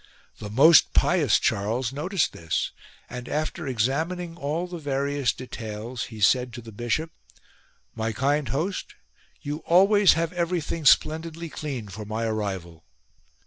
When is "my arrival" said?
12.03-12.83